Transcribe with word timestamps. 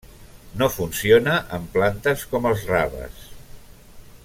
No 0.61 0.69
funciona 0.75 1.35
en 1.59 1.67
plantes 1.77 2.25
com 2.33 2.49
els 2.53 2.65
raves. 2.71 3.21